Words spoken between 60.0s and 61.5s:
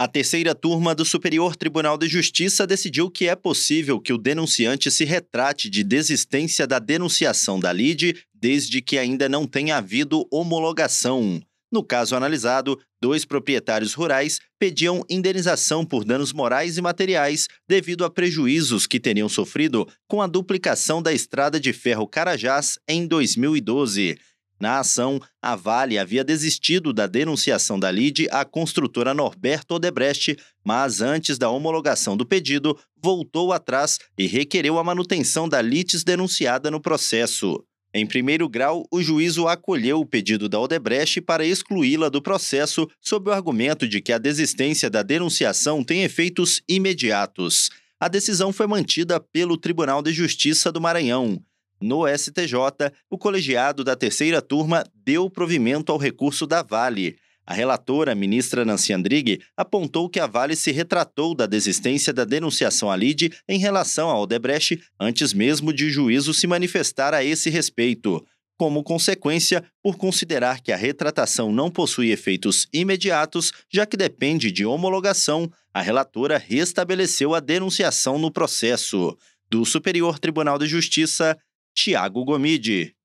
que a Vale se retratou da